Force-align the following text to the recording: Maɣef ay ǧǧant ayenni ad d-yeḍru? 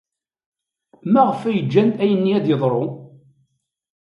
Maɣef 1.11 1.41
ay 1.49 1.59
ǧǧant 1.65 2.01
ayenni 2.03 2.31
ad 2.37 2.43
d-yeḍru? 2.43 2.85